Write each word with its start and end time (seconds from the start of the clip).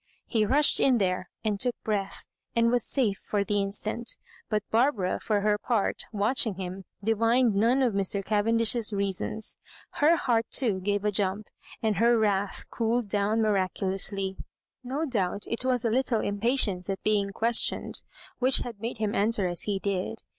He 0.25 0.47
rushed 0.47 0.79
in 0.79 0.97
there, 0.97 1.29
and 1.45 1.59
took 1.59 1.75
breath, 1.83 2.25
and 2.55 2.71
was 2.71 2.83
safe 2.83 3.19
for 3.19 3.43
the 3.43 3.61
instant 3.61 4.17
But 4.49 4.63
Barbara, 4.71 5.19
for 5.19 5.41
her 5.41 5.59
part, 5.59 6.05
watching 6.11 6.55
him, 6.55 6.85
divined 7.03 7.53
none 7.53 7.83
of 7.83 7.93
Mr. 7.93 8.25
Cavendish's 8.25 8.91
reasons. 8.91 9.57
Her 9.91 10.15
heart 10.15 10.47
too 10.49 10.79
gave 10.79 11.05
a 11.05 11.11
jump, 11.11 11.49
and 11.83 11.97
her 11.97 12.17
wrath 12.17 12.63
cooled 12.71 13.09
down 13.09 13.43
miraculously. 13.43 14.37
No 14.83 15.05
doubt 15.05 15.43
it 15.45 15.63
was 15.63 15.85
a 15.85 15.91
little 15.91 16.21
impatience 16.21 16.89
at 16.89 17.03
being 17.03 17.29
questioned 17.29 18.01
which 18.39 18.61
had 18.61 18.81
made 18.81 18.97
him 18.97 19.13
answer 19.13 19.47
as 19.47 19.65
he^did. 19.65 20.15